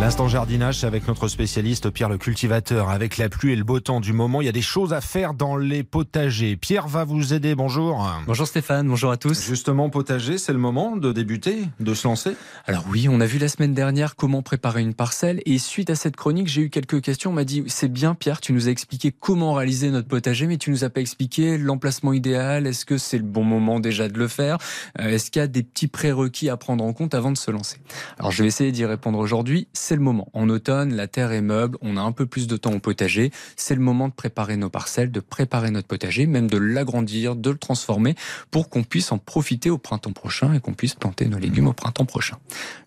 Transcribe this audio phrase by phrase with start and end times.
[0.00, 2.88] L'instant jardinage, c'est avec notre spécialiste Pierre le cultivateur.
[2.88, 5.02] Avec la pluie et le beau temps du moment, il y a des choses à
[5.02, 6.56] faire dans les potagers.
[6.56, 8.10] Pierre va vous aider, bonjour.
[8.26, 9.44] Bonjour Stéphane, bonjour à tous.
[9.44, 12.30] Justement, potager, c'est le moment de débuter, de se lancer
[12.66, 15.94] Alors oui, on a vu la semaine dernière comment préparer une parcelle et suite à
[15.94, 17.30] cette chronique, j'ai eu quelques questions.
[17.30, 20.56] On m'a dit, c'est bien Pierre, tu nous as expliqué comment réaliser notre potager, mais
[20.56, 22.66] tu nous as pas expliqué l'emplacement idéal.
[22.66, 24.56] Est-ce que c'est le bon moment déjà de le faire?
[24.98, 27.50] Euh, Est-ce qu'il y a des petits prérequis à prendre en compte avant de se
[27.50, 27.76] lancer?
[28.18, 29.68] Alors je vais essayer d'y répondre aujourd'hui.
[29.90, 30.28] C'est le moment.
[30.34, 33.32] En automne, la terre est meuble, on a un peu plus de temps au potager.
[33.56, 37.50] C'est le moment de préparer nos parcelles, de préparer notre potager, même de l'agrandir, de
[37.50, 38.14] le transformer
[38.52, 41.72] pour qu'on puisse en profiter au printemps prochain et qu'on puisse planter nos légumes au
[41.72, 42.36] printemps prochain.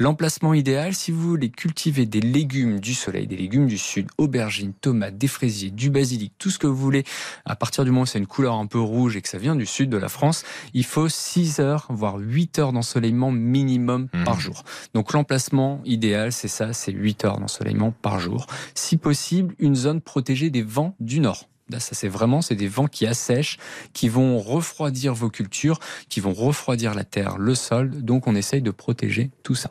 [0.00, 4.72] L'emplacement idéal, si vous voulez cultiver des légumes du soleil, des légumes du sud, aubergines,
[4.72, 7.04] tomates, des fraisiers, du basilic, tout ce que vous voulez,
[7.44, 9.54] à partir du moment où c'est une couleur un peu rouge et que ça vient
[9.54, 10.42] du sud de la France,
[10.74, 14.24] il faut 6 heures, voire 8 heures d'ensoleillement minimum Mhm.
[14.24, 14.64] par jour.
[14.94, 18.46] Donc l'emplacement idéal, c'est ça, c'est 8 heures d'ensoleillement par jour.
[18.74, 21.48] Si possible, une zone protégée des vents du nord.
[21.72, 23.58] Ça c'est vraiment, c'est des vents qui assèchent,
[23.92, 25.78] qui vont refroidir vos cultures,
[26.08, 27.90] qui vont refroidir la terre, le sol.
[28.02, 29.70] Donc on essaye de protéger tout ça.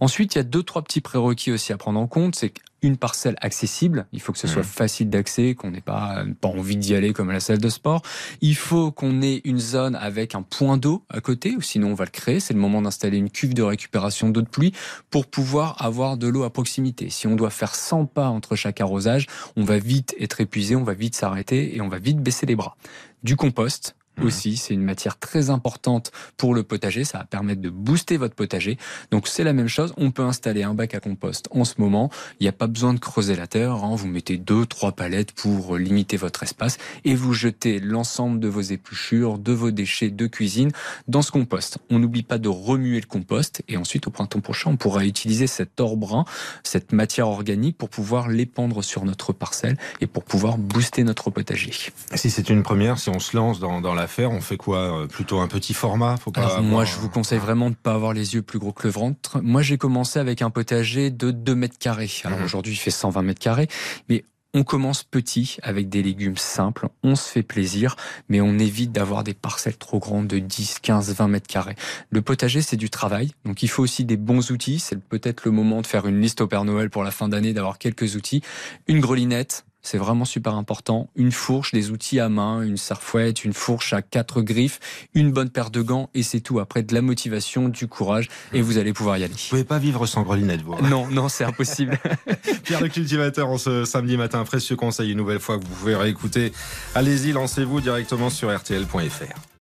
[0.00, 2.36] Ensuite, il y a deux, trois petits prérequis aussi à prendre en compte.
[2.36, 4.06] C'est une parcelle accessible.
[4.12, 4.68] Il faut que ce soit Mhm.
[4.68, 8.02] facile d'accès, qu'on n'ait pas, pas envie d'y aller comme à la salle de sport.
[8.40, 11.94] Il faut qu'on ait une zone avec un point d'eau à côté, ou sinon on
[11.94, 12.40] va le créer.
[12.40, 14.72] C'est le moment d'installer une cuve de récupération d'eau de pluie
[15.10, 17.10] pour pouvoir avoir de l'eau à proximité.
[17.10, 20.84] Si on doit faire 100 pas entre chaque arrosage, on va vite être épuisé, on
[20.84, 22.76] va vite s'arrêter et on va vite baisser les bras.
[23.22, 23.94] Du compost.
[24.18, 24.26] Mhm.
[24.26, 27.04] Aussi, c'est une matière très importante pour le potager.
[27.04, 28.76] Ça va permettre de booster votre potager.
[29.10, 29.92] Donc c'est la même chose.
[29.96, 32.10] On peut installer un bac à compost en ce moment.
[32.38, 33.72] Il n'y a pas besoin de creuser la terre.
[33.72, 33.94] hein.
[33.94, 38.60] Vous mettez deux, trois palettes pour limiter votre espace et vous jetez l'ensemble de vos
[38.60, 40.70] épluchures, de vos déchets de cuisine
[41.08, 41.78] dans ce compost.
[41.90, 45.46] On n'oublie pas de remuer le compost et ensuite au printemps prochain, on pourra utiliser
[45.46, 46.24] cet or brun,
[46.62, 51.72] cette matière organique pour pouvoir l'épandre sur notre parcelle et pour pouvoir booster notre potager.
[52.14, 55.06] Si c'est une première, si on se lance dans, dans l'affaire, on fait quoi Euh,
[55.06, 57.74] Plutôt un petit format Faut pas Alors avoir moi, je vous conseille vraiment de ne
[57.76, 59.40] pas avoir les yeux plus gros que le ventre.
[59.42, 62.10] Moi, j'ai commencé avec un potager de 2 mètres carrés.
[62.24, 62.44] Alors Mhm.
[62.44, 63.68] aujourd'hui, il fait 120 mètres carrés,
[64.08, 67.94] mais on commence petit avec des légumes simples, on se fait plaisir,
[68.28, 71.76] mais on évite d'avoir des parcelles trop grandes de 10, 15, 20 mètres carrés.
[72.10, 74.80] Le potager, c'est du travail, donc il faut aussi des bons outils.
[74.80, 77.52] C'est peut-être le moment de faire une liste au Père Noël pour la fin d'année,
[77.52, 78.42] d'avoir quelques outils.
[78.88, 81.10] Une grelinette, c'est vraiment super important.
[81.14, 84.80] Une fourche, des outils à main, une serfouette, une fourche à quatre griffes,
[85.14, 86.60] une bonne paire de gants et c'est tout.
[86.60, 89.32] Après de la motivation, du courage et vous allez pouvoir y aller.
[89.32, 90.76] Vous pouvez pas vivre sans grelinette, vous.
[90.82, 91.98] Non, non, c'est impossible.
[92.64, 95.96] Pierre le cultivateur, en ce samedi matin, précieux conseil une nouvelle fois que vous pouvez
[95.96, 96.52] réécouter.
[96.94, 99.59] Allez-y, lancez-vous directement sur rtl.fr.